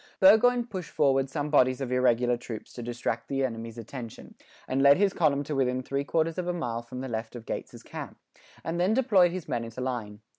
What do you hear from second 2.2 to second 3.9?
troops to distract the enemy's